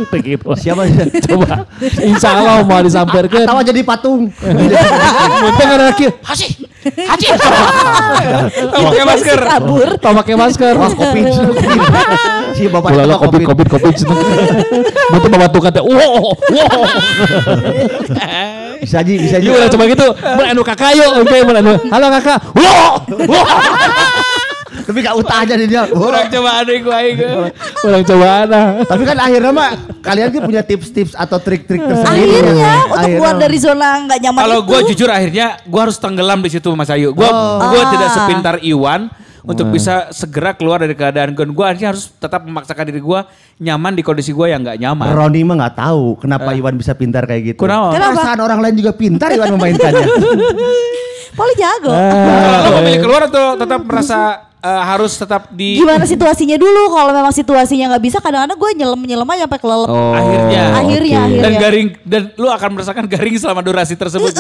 [0.10, 0.46] Begitu.
[0.62, 0.84] Siapa?
[1.30, 1.70] Coba.
[2.02, 3.46] Insya Allah mau disamperkan.
[3.46, 4.32] Tawa jadi patung.
[4.32, 6.12] Muntah ada kieu.
[6.86, 7.26] Haji.
[7.34, 8.84] Haji.
[8.86, 9.40] Pakai masker.
[9.42, 9.88] kabur.
[9.98, 10.74] Tau pakai masker.
[10.78, 11.22] Wah, kopi.
[12.54, 13.96] Si bapak itu covid covid covid.
[15.10, 15.82] Muntah bawa tukar teh.
[15.82, 16.38] Wow.
[16.38, 16.82] Wow.
[18.80, 19.50] Bisa ji, bisa ji.
[19.50, 20.08] Iya udah coba gitu.
[20.14, 21.26] Mun anu kakak yuk.
[21.26, 21.74] Oke, mun anu.
[21.90, 22.38] Halo kakak.
[22.54, 23.02] Wow.
[23.26, 23.46] Wow.
[24.86, 25.84] Tapi gak utah aja di dia.
[25.90, 27.18] Orang coba ada gue aing.
[27.82, 28.60] Ulang coba ada.
[28.82, 29.70] Tapi kan akhirnya mah
[30.00, 32.30] kalian kan punya tips-tips atau trik-trik tersendiri.
[32.32, 32.74] Akhirnya ya.
[32.84, 33.18] untuk Akhirnya.
[33.18, 34.68] keluar dari zona nggak nyaman Kalau itu.
[34.68, 37.12] gue jujur akhirnya gue harus tenggelam di situ Mas Ayu.
[37.12, 37.60] Gue Oh.
[37.68, 38.16] gue tidak Ah.
[38.16, 39.10] sepintar Iwan
[39.42, 41.46] untuk bisa segera keluar dari keadaan gue.
[41.48, 43.20] Gue akhirnya harus tetap memaksakan diri gue
[43.60, 45.06] nyaman di kondisi gue yang nggak nyaman.
[45.08, 47.60] Roni mah nggak tahu kenapa Iwan bisa pintar kayak gitu.
[47.60, 47.94] Kenapa?
[47.94, 48.14] Kenapa?
[48.16, 50.06] Perasaan orang lain juga pintar Iwan memainkannya.
[51.36, 51.92] Paling jago.
[51.92, 54.20] Kalau lo memilih keluar atau tetap merasa
[54.66, 56.90] eh, harus tetap di Gimana situasinya dulu?
[56.90, 59.90] Kalau memang situasinya nggak bisa, kadang-kadang gue nyelam nyelam aja sampai kelelep.
[59.90, 60.62] Oh, Akhirnya.
[60.74, 61.28] Akhirnya, oke.
[61.30, 61.44] akhirnya.
[61.46, 64.34] dan garing dan lu akan merasakan garing selama durasi tersebut.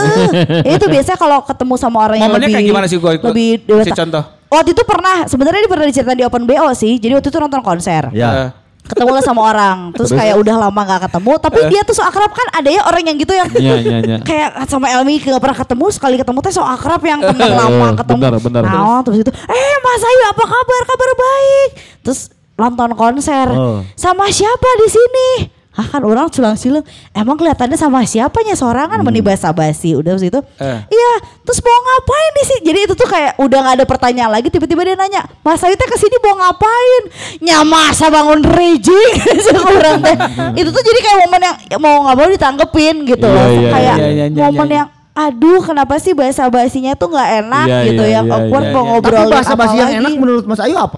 [0.66, 3.14] Eh, itu biasanya kalau ketemu sama orang yang Momennya lebih kayak gimana sih, Gua?
[3.14, 3.94] lebih dewasa.
[3.94, 4.24] contoh.
[4.46, 6.98] Waktu itu pernah, sebenarnya ini pernah diceritain di Open BO sih.
[6.98, 8.10] Jadi waktu itu nonton konser.
[8.10, 8.65] ya.
[8.86, 12.30] Ketemu lah sama orang, terus, kayak udah lama nggak ketemu, tapi dia tuh so akrab
[12.30, 14.18] kan ada ya orang yang gitu yang Iya, iya, iya.
[14.30, 18.22] kayak sama Elmi gak pernah ketemu sekali ketemu teh so akrab yang temen lama ketemu.
[18.22, 18.62] Benar, benar.
[18.62, 20.82] Nah, terus itu, eh Mas Ayu apa kabar?
[20.86, 21.70] Kabar baik.
[22.06, 22.20] Terus
[22.56, 23.82] nonton konser Oh.
[23.98, 25.30] sama siapa di sini?
[25.76, 29.06] Ah kan orang culang silang Emang kelihatannya sama siapanya Sorangan hmm.
[29.06, 30.80] meni basa basi Udah terus itu Eh.
[30.88, 34.48] Iya Terus mau ngapain di sini Jadi itu tuh kayak Udah gak ada pertanyaan lagi
[34.48, 37.04] Tiba-tiba dia nanya Mas Ayu teh ke sini mau ngapain
[37.44, 39.12] Nyamasa bangun rejing
[39.68, 40.16] orang teh
[40.56, 43.70] Itu tuh jadi kayak momen yang ya Mau gak mau ditanggepin gitu Iya, loh iya,
[43.76, 44.78] Kayak iya, iya, iya, momen iya.
[44.80, 48.64] yang Aduh kenapa sih bahasa basinya tuh gak enak Iya, gitu iya, Yang iya, awkward
[48.64, 48.88] iya, mau iya.
[48.88, 50.00] Tapi ngobrolin bahasa basi yang lagi.
[50.00, 50.98] enak menurut Mas Ayu apa?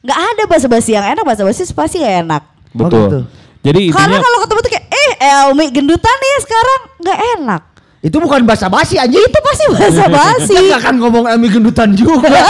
[0.00, 2.42] Gak ada bahasa basi yang enak Bahasa basi pasti gak enak
[2.74, 3.00] Oh, Betul.
[3.06, 3.20] gitu.
[3.64, 7.62] Jadi Karena intinya kalau ketemu tuh kayak eh Elmi gendutan nih sekarang nggak enak.
[8.04, 9.16] Itu bukan bahasa basi anjing.
[9.16, 10.52] Itu pasti bahasa basi.
[10.68, 12.28] Gak akan ngomong Emi gendutan juga.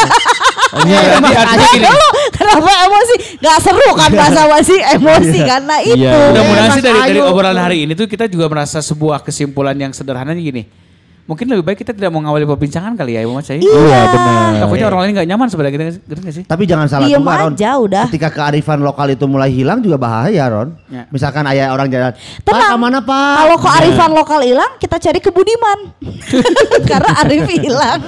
[0.75, 1.87] Iya, gini.
[1.87, 3.39] dulu kenapa emosi?
[3.39, 6.03] Gak seru kan bahasa basi emosi karena itu.
[6.03, 6.35] Iya.
[6.35, 9.95] Mudah-mudahan Mas sih dari, dari obrolan hari ini tuh kita juga merasa sebuah kesimpulan yang
[9.95, 10.67] sederhananya gini.
[11.25, 13.65] Mungkin lebih baik kita tidak mau ngawali perbincangan kali ya, Ibu Mas Ayu.
[13.65, 14.61] Iya, benar.
[14.61, 16.45] Takutnya orang lain nggak nyaman sebenarnya kita gitu nggak sih?
[16.45, 17.53] Tapi jangan salah Diem juga Ron.
[17.57, 18.05] aja udah.
[18.13, 20.77] Ketika kearifan lokal itu mulai hilang juga bahaya Ron.
[20.87, 21.09] Ya.
[21.09, 22.13] Misalkan ayah orang jalan.
[22.13, 22.69] Pak Tenang.
[22.69, 23.35] ke mana Pak?
[23.41, 25.79] Kalau kearifan lokal hilang, kita cari ke Budiman.
[26.93, 28.01] karena Arif hilang.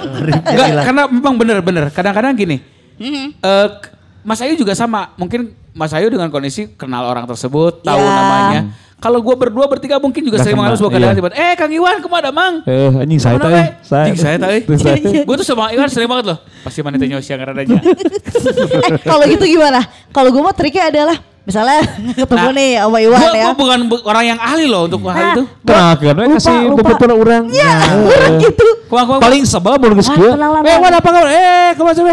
[0.45, 1.83] Enggak, karena memang benar-benar.
[1.89, 2.61] Kadang-kadang gini.
[3.01, 3.89] eh, k-
[4.21, 5.17] Mas Ayu juga sama.
[5.17, 8.13] Mungkin Mas Ayu dengan kondisi kenal orang tersebut, tahu Ya.
[8.13, 8.61] namanya.
[8.97, 11.19] Kalau gua berdua bertiga mungkin juga sering mengalami sebuah keadaan iya.
[11.21, 12.65] tiba Eh Kang Iwan ke mana Mang?
[12.65, 13.65] eh anjing saya Ke mana, teh.
[13.85, 14.03] we?
[14.03, 14.35] Jing, saya
[14.75, 14.95] saya.
[15.29, 16.37] Gue tuh sama Iwan sering banget loh.
[16.65, 17.77] Pasti mana tanya siang aja.
[17.77, 19.85] eh, kalau gitu gimana?
[20.09, 21.79] Kalau gue mah triknya adalah Misalnya
[22.19, 23.45] ketemu Nah, nih sama Iwan Gua, ya.
[23.45, 25.43] gua bukan bu- orang yang ahli loh untuk hal Nah, itu.
[25.63, 27.43] Nah, karena kasih beberapa orang.
[27.53, 28.67] Ya, orang gitu.
[28.91, 29.79] Kuah, kuah, Paling sebel
[30.11, 30.33] kieu.
[30.33, 31.29] kenalan, Eh, mana apa kabar?
[31.31, 32.03] Eh, kumaha sih?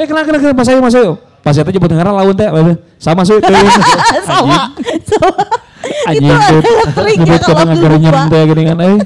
[0.00, 1.14] Eh, kenal kenal kenal Mas Ayu, Mas Ayu.
[1.42, 2.46] Pas eta jemput ngaran lawan teh,
[3.02, 3.34] sama sih.
[4.30, 4.70] sama,
[5.02, 5.34] sama.
[6.06, 6.30] Anjing
[7.26, 7.98] Itu agar lupa.
[7.98, 8.78] nyem teh gini kan.
[8.78, 8.98] Eh.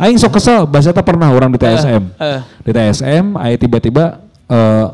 [0.00, 2.02] Aing sok kesel, bahasa eta pernah orang di TSM.
[2.16, 2.40] eh.
[2.64, 4.86] Di TSM, aing tiba-tiba eh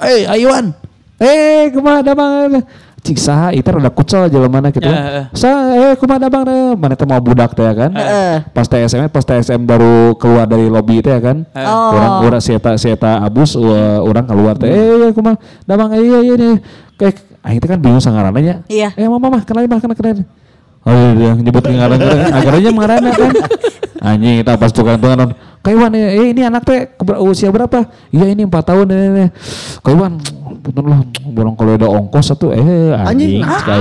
[0.00, 0.72] eh Ayuan.
[1.16, 2.60] Eh, kumaha da Bang?
[3.06, 4.82] Cik saha itu rada kucel jelema gitu.
[4.82, 5.24] Ya, eh.
[5.30, 6.42] Sa eh kumaha da Bang?
[6.42, 6.74] teh?
[6.74, 7.94] Mana teh mau budak teh ya kan.
[7.94, 8.42] Heeh.
[8.50, 11.46] Pas TSM pas TSM baru keluar dari lobby teh ya kan.
[11.54, 11.94] Oh.
[11.94, 14.66] Orang orang si eta si eta abus uh, orang keluar teh.
[14.66, 15.94] Eh kumaha da Bang?
[15.94, 16.54] Eh, Iya iya nih.
[16.98, 17.14] Kayak
[17.46, 18.54] aing teh kan bingung sangaranna nya.
[18.66, 18.90] Iya.
[18.98, 20.26] Eh mama mah kenalin mah kenal kenal.
[20.86, 23.30] Oh iya, iya nyebut ngaran ngaran agarnya mengarana kan.
[24.06, 25.34] Anjing kita pas tukang tukang
[25.66, 26.86] Kaiwan eh ini anak teh
[27.18, 27.90] usia berapa?
[28.14, 29.06] Iya ini empat tahun ini.
[29.10, 29.26] ini.
[29.82, 30.22] Kaiwan
[30.62, 32.62] punten lah borong kalau ada ongkos satu eh
[32.94, 33.42] Anjing, anjing.
[33.42, 33.80] dijual.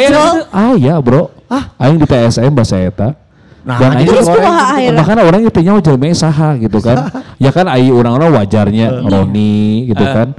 [0.00, 0.20] gitu.
[0.48, 1.28] Ah iya bro.
[1.44, 3.12] Ah aing di TSM bahasa eta.
[3.60, 7.12] Nah, Dan aing orang- makanya orang itu nyawa jelema saha gitu kan.
[7.44, 10.32] ya kan ai orang-orang wajarnya Roni gitu kan.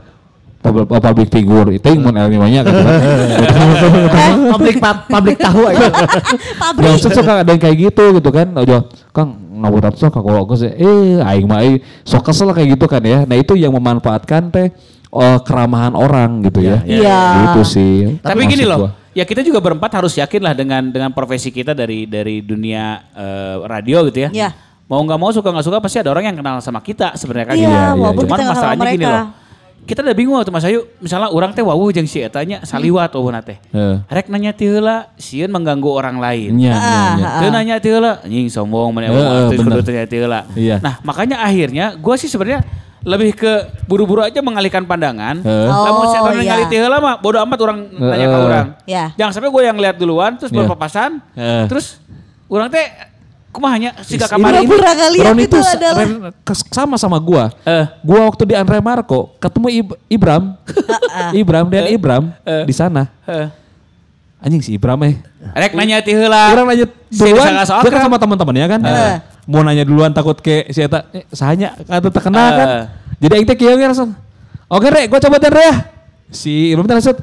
[0.61, 2.97] Public, public figure itu yang mau banyak gitu kan.
[4.21, 5.89] Eh, Publik pa- publik tahu aja.
[6.81, 8.53] Ya maksud suka ada yang kayak gitu gitu kan.
[8.53, 12.85] Ojo, Kang ngabutat sok kalau aku sih eh aing mah aing sok kesel kayak gitu
[12.89, 13.23] kan ya.
[13.29, 14.73] Nah itu yang memanfaatkan teh
[15.13, 16.81] eh, keramahan orang gitu ya.
[16.81, 17.21] Iya.
[17.45, 17.95] Gitu sih.
[18.19, 18.91] Tapi gini loh, gua.
[19.13, 23.55] ya kita juga berempat harus yakin lah dengan dengan profesi kita dari dari dunia eh,
[23.69, 24.29] radio gitu ya.
[24.33, 24.49] Iya.
[24.91, 27.55] Mau nggak mau suka nggak suka pasti ada orang yang kenal sama kita sebenarnya kan.
[27.55, 27.71] Iya, gitu.
[27.71, 29.40] iya, walaupun Cuman kita nggak kenal masalahnya gini loh.
[29.81, 33.25] Kita udah bingung waktu Mas Ayu, misalnya orang teh wawuh jeung si etanya saliwat oh
[33.41, 33.57] teh.
[33.73, 33.97] Heeh.
[34.07, 36.53] Rek nanya ti heula, sieun mengganggu orang lain.
[36.55, 37.29] Iya, iya, iya.
[37.41, 39.81] Teu nanya ti heula, anjing sombong mana teu bener.
[39.81, 40.45] kudu tanya ti heula.
[40.53, 40.77] Iya.
[40.79, 42.61] Nah, makanya akhirnya gua sih sebenarnya
[43.01, 43.53] lebih ke
[43.89, 45.41] buru-buru aja mengalihkan pandangan.
[45.41, 45.67] Heeh.
[45.67, 46.37] Lamun Oh, saya iya.
[46.37, 48.67] ningali ti heula mah bodo amat orang nanya ke orang.
[48.85, 49.05] Iya.
[49.17, 50.61] Jangan sampai gue yang lihat duluan terus Iya.
[50.61, 51.17] berpapasan.
[51.33, 51.65] Heeh.
[51.65, 51.97] Terus
[52.45, 52.85] orang teh
[53.51, 54.71] kumahanya si Ini- kamar ini.
[55.19, 56.31] Ya Ron itu itu adalah.
[56.71, 57.51] Sama sama gua.
[57.61, 57.85] Eh.
[58.01, 60.55] Gua waktu di Andre Marco ketemu Ib- Ibram.
[61.43, 62.63] Ibram dan Ibram Eh.
[62.63, 63.11] di sana.
[63.27, 63.47] Heeh.
[64.41, 65.19] Anjing si Ibram eh.
[65.53, 66.49] Rek nanya ti heula.
[66.49, 68.01] Orang nanya duluan, dia kan kan.
[68.09, 68.81] sama teman-temannya kan.
[68.81, 69.15] Heeh.
[69.45, 72.67] Mau nanya duluan takut ke si Eta, eh, sahanya kata terkenal kan.
[73.21, 74.17] Jadi aing teh kieu ge langsung.
[74.65, 75.75] Oke rek, gua coba teh ya.
[76.31, 77.19] Si Ibram teh langsung,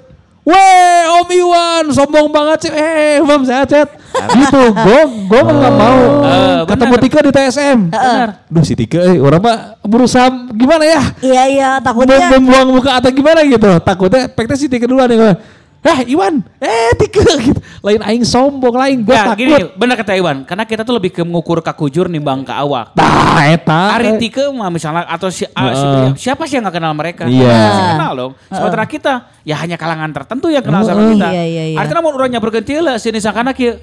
[0.48, 2.72] Weh, Om Iwan, sombong banget sih.
[2.72, 3.88] Eh, Bam, sehat sehat.
[4.08, 7.02] gitu, gua gua mah nggak mau Eh, ketemu bener.
[7.04, 7.78] Tika di TSM.
[7.92, 8.28] Benar.
[8.48, 11.00] Duh si Tika, eh, orang mah berusaha gimana ya?
[11.20, 13.68] Iya iya takutnya membuang muka atau gimana gitu.
[13.78, 15.37] Takutnya peknya si Tika duluan ya.
[15.78, 17.60] Eh Iwan, eh Tika gitu.
[17.86, 19.38] Lain aing sombong, lain gua Ya takut.
[19.38, 20.42] gini, benar kata Iwan.
[20.42, 22.98] Karena kita tuh lebih ke mengukur kakujur nimbang ke awak.
[22.98, 23.94] Tah, eta.
[23.94, 26.18] Ari Tike mah misalnya atau si, si- Heeh.
[26.18, 27.30] siapa sih yang gak kenal mereka?
[27.30, 27.46] Iya.
[27.46, 28.32] Pasti kenal dong.
[28.50, 29.12] Sementara kita
[29.42, 31.14] ya hanya kalangan tertentu yang kenal sama Heeh.
[31.14, 31.28] kita.
[31.30, 31.78] Iya, iya, iya.
[31.78, 33.78] Artinya mau orangnya berganti lah sini sakana kieu.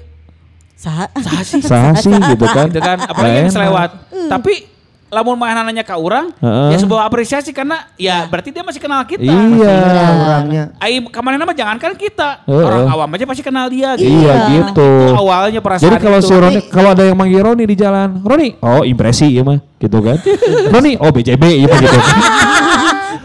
[0.76, 1.08] Sah.
[1.16, 1.64] Saha sih?
[1.64, 2.68] Sah sih gitu kan.
[2.68, 3.90] gitu kan apalagi yang selewat
[4.28, 4.68] tapi
[5.06, 6.74] lamun mah nanya ke orang Heeh.
[6.74, 9.74] ya sebuah apresiasi karena ya berarti dia masih kenal kita Iya.
[10.18, 10.64] orangnya.
[10.82, 12.64] Ai ke mana nama jangankan kita Heeh.
[12.66, 14.10] orang awam aja pasti kenal dia gitu.
[14.10, 14.88] Iya gitu.
[15.06, 16.26] Itu awalnya perasaan Jadi kalau itu.
[16.26, 20.02] si Roni, kalau ada yang manggil Roni di jalan, Roni, oh impresi ya mah, gitu
[20.02, 20.18] kan.
[20.74, 21.98] Roni, oh BJB ya mah gitu.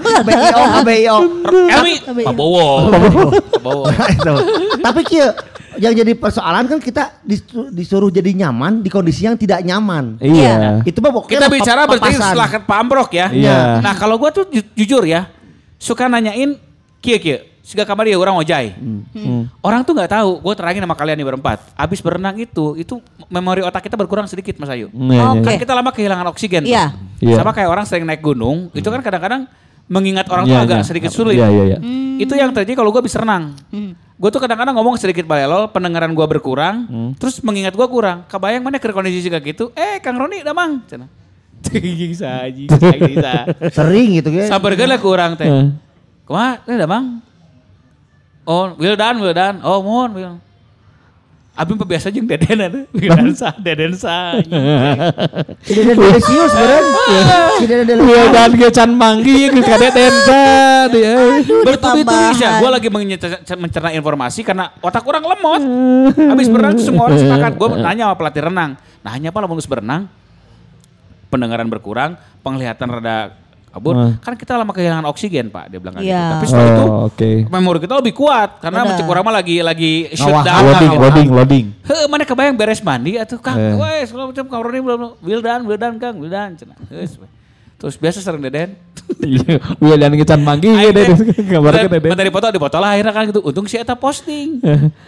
[0.02, 1.18] KBIO, KBIO.
[1.72, 2.90] Elmi Pabowo
[3.54, 4.34] Pabowo Itu.
[4.86, 5.34] Tapi kia
[5.82, 10.22] yang jadi persoalan kan kita disu- disuruh jadi nyaman di kondisi yang tidak nyaman.
[10.22, 10.86] Iya.
[10.86, 13.82] Itu mah pokoknya kita bicara berarti setelah ke Pak ya Iya.
[13.82, 15.26] nah kalau gua tuh ju- jujur ya
[15.82, 16.54] suka nanyain
[17.02, 18.74] kia kia Siga kamar dia orang ojai.
[18.74, 19.46] Hmm.
[19.62, 20.42] Orang tuh nggak tahu.
[20.42, 21.62] Gue terangin sama kalian nih berempat.
[21.78, 22.98] Abis berenang itu, itu
[23.30, 24.90] memori otak kita berkurang sedikit Mas Ayu.
[24.90, 25.46] Iya, Oke.
[25.46, 26.66] Kan kita lama kehilangan oksigen.
[26.66, 26.74] tuh.
[26.74, 26.92] Iya.
[27.22, 27.38] Iya.
[27.38, 29.46] Sama kayak orang sering naik gunung, itu kan kadang-kadang
[29.92, 30.88] mengingat orang Iya, tuh agak iya.
[30.88, 31.36] sedikit sulit.
[31.36, 31.78] Iya, iya, iya.
[32.16, 33.52] Itu yang terjadi kalau gue bisa renang.
[34.16, 37.12] Gue tuh kadang-kadang ngomong sedikit balelol, pendengaran gue berkurang, Hmm.
[37.20, 38.24] terus mengingat gue kurang.
[38.30, 40.80] Kebayang mana ke kondisi juga gitu, eh Kang Roni damang.
[40.88, 41.10] Cina.
[41.62, 43.50] Tinggi saji, bisa.
[43.78, 44.48] Sering gitu kan.
[44.48, 45.46] Sabar lah kurang teh.
[45.46, 45.74] Heeh.
[46.26, 46.62] Kumaha?
[46.70, 47.06] Ini damang.
[48.46, 49.56] Oh, Wildan, Wildan.
[49.62, 50.34] Oh, mohon, Wil.
[51.52, 52.88] Abi mah biasa jeung deden ada.
[52.96, 54.40] Wildan sah, deden sah.
[54.40, 56.84] Tidak ada delisius beren.
[57.60, 58.28] Tidak ada Iya delisius.
[58.32, 59.68] dan ge can manggi geus.
[61.68, 62.40] Bertubi-tubi tambahan.
[62.40, 62.48] sih.
[62.56, 62.88] Gue lagi
[63.60, 65.62] mencerna informasi karena otak orang lemot.
[66.16, 67.52] Habis berenang tuh semua orang sepakat.
[67.60, 68.72] Gue nanya sama pelatih renang.
[69.04, 70.02] Nanya apa lamun berenang?
[71.28, 73.41] Pendengaran berkurang, penglihatan rada
[73.72, 73.96] kabur.
[73.96, 74.14] Hmm.
[74.20, 75.72] Kan kita lama kehilangan oksigen, Pak.
[75.72, 76.12] Dia bilang gitu.
[76.12, 76.38] Iya.
[76.38, 77.32] Tapi setelah itu Oh, oke.
[77.48, 80.62] memori kita lebih kuat karena mencek orang mah lagi lagi Ngawah, shutdown.
[80.62, 81.66] Loading, lah, loading, loading.
[81.88, 83.56] Heh, mana kebayang beres mandi atuh Kang.
[83.56, 83.74] Eh.
[83.80, 86.60] Wes, kalau macam Roni belum Wildan, Wildan Kang, Wildan
[86.92, 87.28] we.
[87.82, 88.78] Terus biasa sering deden.
[89.22, 91.06] Iya, William ngecan manggi teh,
[91.46, 92.10] Gambar kita deh.
[92.10, 93.42] materi foto dipoto lah akhirnya kan gitu.
[93.46, 94.58] Untung si eta posting.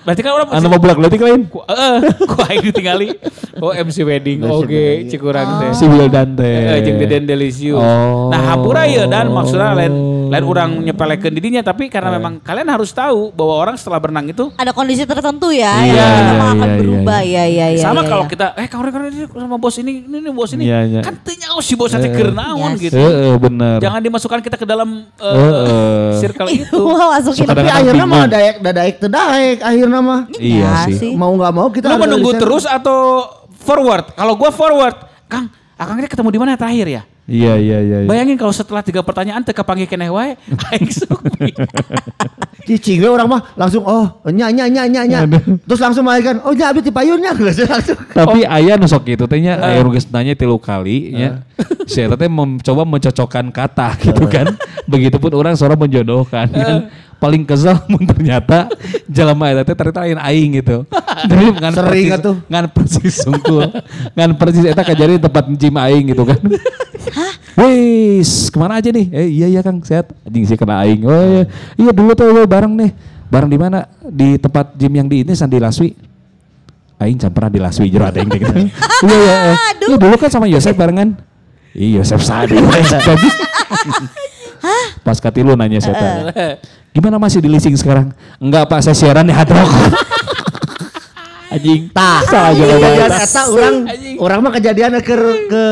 [0.06, 1.50] Berarti kan orang Anu mau bulak letik lain.
[1.50, 1.96] Heeh,
[2.30, 3.10] ku aing ditinggali.
[3.58, 5.72] Oh MC wedding oke cikurang teh.
[5.74, 6.78] Si Wildan teh.
[6.78, 7.80] Eh, jeung Deden Delicious.
[7.80, 8.30] Oh.
[8.30, 9.94] Nah, hampura ya dan maksudnya lain
[10.34, 14.50] lain orang nyepelekeun didinya tapi karena memang kalian harus tahu bahwa orang setelah berenang itu
[14.58, 17.84] Ada kondisi tertentu ya Iya, yang iya, memang akan iya, berubah ya ya ya.
[17.86, 18.30] sama ya, kalau ya.
[18.34, 21.02] kita eh kawan-kawan ini sama bos ini ini, ini bos ini Iya, iya.
[21.06, 22.90] kan teu nyaho si bos teh keur naon Yes.
[22.90, 22.98] gitu.
[22.98, 23.78] Heeh, bener.
[23.78, 26.10] Jangan dimasukkan kita ke dalam eh, Heeh.
[26.18, 26.74] circle itu.
[26.82, 30.22] Wah, masukin Tapi akhirnya mah daek dadaek tedaek akhirnya mah.
[30.34, 31.14] Iya Ya sih.
[31.14, 33.30] Mau nggak mau kita Lu menunggu terus atau
[33.62, 34.18] forward?
[34.18, 34.98] Kalau gua forward,
[35.30, 37.02] Kang, Akang ini ketemu di mana terakhir ya?
[37.24, 37.98] Iya iya iya.
[38.04, 38.08] iya.
[38.10, 40.36] Bayangin kalau setelah tiga pertanyaan teka panggil keneh wae,
[40.76, 41.56] aing supi.
[42.68, 45.20] Cicing we orang mah langsung oh nya nya nya nya nya.
[45.64, 47.32] Terus langsung kan oh nya abis dipayunnya
[47.72, 47.96] langsung.
[48.12, 51.48] Tapi ayah nusok gitu tehnya aya geus nanya tilu kali nya.
[51.88, 54.52] Si eta teh mencoba mencocokkan kata gitu kan.
[54.92, 56.92] Begitupun orang seorang menjodohkan kan.
[57.24, 58.68] Paling kesel mun ternyata
[59.08, 60.84] jelema eta teh ternyata lain aing gitu.
[61.32, 62.36] Jadi ngan Sering persis, atuh.
[62.52, 63.64] ngan persis sungkul.
[64.12, 66.36] ngan persis eta kajari tempat gym aing gitu kan.
[67.64, 69.08] Wis, ke mana aja nih?
[69.14, 70.12] Eh iya iya Kang, sehat.
[70.28, 71.08] Anjing sih kena aing.
[71.08, 71.44] Oh iya,
[71.80, 72.92] iya dulu tuh we bareng nih.
[73.32, 73.88] Bareng di mana?
[74.04, 75.96] Di tempat gym yang di ini Sandi Laswi.
[77.00, 78.54] Aing pernah di Laswi jero ada yang kayak gitu.
[79.08, 79.36] Iya iya.
[79.48, 79.56] eh.
[79.88, 81.16] Iya dulu kan sama Yosef barengan.
[81.72, 82.60] Iya Yosef Sadi.
[82.60, 83.30] Jadi
[85.04, 86.58] Pas katilu nanya saya
[86.94, 88.14] Gimana masih di leasing sekarang?
[88.38, 89.70] Enggak Pak, saya siaran di Hard Rock.
[91.54, 91.90] Anjing.
[91.94, 93.18] Tah, Saha jawaban eta.
[93.22, 93.76] eta orang
[94.18, 95.64] orang mah kejadian ke ke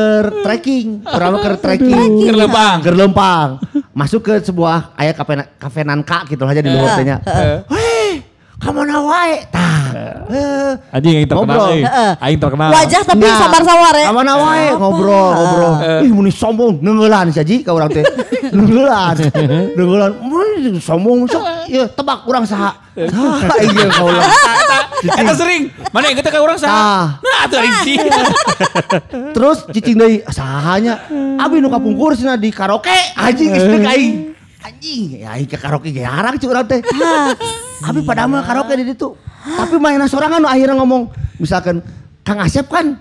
[0.42, 2.78] trekking, orang mah ke trekking, Keur lempang.
[2.78, 3.48] ke lempang,
[3.90, 7.18] masuk ke sebuah ayah kafe kafe nanka gitu aja di luar tehnya.
[8.62, 9.34] Hei, ke mana wae?
[9.50, 9.82] Tah,
[10.30, 11.82] eh, Anjing yang terkenal Ngobrol.
[11.82, 12.12] Heeh.
[12.22, 12.70] Aing terkenal.
[12.70, 14.06] Wajah tapi Nah, samar-samar ya.
[14.06, 14.66] Ke mana wae?
[14.78, 15.72] Ngobrol, ngobrol.
[16.06, 18.06] Ih, muni sombong, nenggelan saji ka urang teh.
[18.54, 19.14] Nenggelan.
[19.76, 20.10] Nenggelan.
[20.22, 21.42] Muni sombong sok.
[21.66, 22.70] Ieu tebak urang saha.
[22.94, 24.30] Saha ieu kaulah.
[25.18, 25.66] Eta sering.
[25.90, 27.18] Mana yang kita ke orang saha?
[27.18, 27.98] Nah, atuh aing sih.
[29.34, 31.02] Terus cicing deui sahanya.
[31.34, 32.94] Abi nu kapungkur cenah di karaoke.
[33.18, 34.38] Anjing deuk aing.
[34.62, 36.78] Anjing, ya aing ke karaoke ge jarang cuy urang teh.
[37.82, 39.14] Abi pada mah karaoke di ditu.
[39.42, 41.10] Tapi mainan sorangan nu akhirnya ngomong
[41.42, 41.82] misalkan
[42.22, 42.94] Kang Asep kan.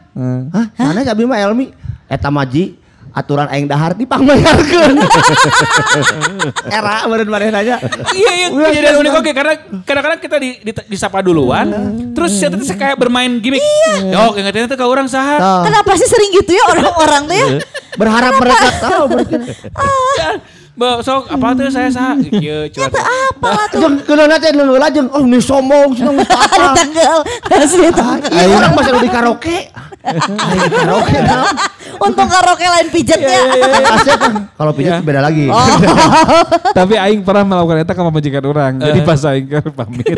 [0.49, 0.65] Hah?
[0.77, 1.69] Mana abi mah Elmi?
[2.09, 4.95] Eta maji aturan aing dahar dipangbayarkeun.
[6.75, 7.77] Era meureun manehna Iya,
[8.15, 11.67] iya, kejadian unik oke karena kadang-kadang kita di, di, disapa duluan,
[12.15, 13.59] terus saya tuh kayak bermain gimmick.
[14.07, 15.67] Yo, ingatnya tuh ke orang saha.
[15.67, 17.47] Kenapa sih sering gitu ya orang-orang tuh ya?
[17.99, 19.03] berharap mereka tahu
[20.71, 22.15] Ba, sok apa tuh saya saha?
[22.41, 22.99] Iya, coba.
[23.03, 23.79] Apa tuh?
[23.83, 26.73] Jeung keuna teh nu lajeng, oh ini sombong, geus Ada apa.
[26.79, 27.17] tanggal.
[27.43, 28.31] Kasih tanggal.
[28.31, 29.57] Iya, orang masih di karaoke.
[30.71, 31.43] Karaoke nah.
[31.99, 33.39] Untung karaoke lain pijetnya.
[33.51, 35.51] Kang Asep kan kalau pijat beda lagi.
[35.51, 35.65] Oh.
[36.71, 38.73] Tapi aing pernah melakukan itu ke majikan orang.
[38.79, 40.17] Jadi pas aing keur pamit.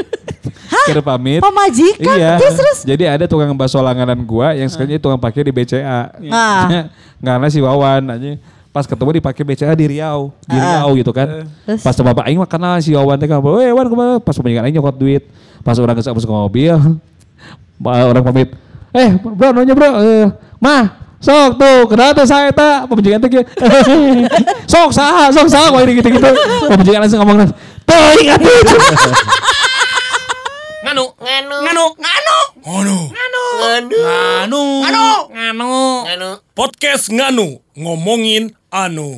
[0.88, 1.42] Keur pamit.
[1.42, 2.16] Pemajikan?
[2.16, 2.32] Iya.
[2.40, 2.80] Terus terus.
[2.88, 6.14] Jadi ada tukang bakso langganan gua yang sekarang tukang parkir di BCA.
[6.24, 6.88] Nah.
[7.20, 11.46] Karena si Wawan aja pas ketemu dipakai BCA di Riau, di Riau gitu kan.
[11.46, 11.86] Terus?
[11.86, 14.66] Pas bapak aing mah kenal si Wawan teh kan, "Weh, Wan ke mana?" Pas pemajikan
[14.66, 15.30] aing nyokot duit.
[15.62, 16.74] Pas orang geus ke mobil,
[18.10, 18.50] orang pamit.
[18.94, 20.26] Eh, bro, nanya bro, eh,
[20.58, 23.46] mah, sok tuh, kenapa tuh saya tak teh kieu.
[24.74, 26.30] sok saha, sok saha, kok ini gitu-gitu.
[26.68, 27.48] Pemajikan langsung ngomong,
[27.86, 28.58] tuh ingat tuh.
[30.84, 32.36] Nganu, nganu, nganu, nganu,
[32.68, 35.72] nganu, nganu, nganu, nganu, nganu,
[36.04, 37.46] nganu, podcast nganu
[37.80, 39.16] ngomongin anu.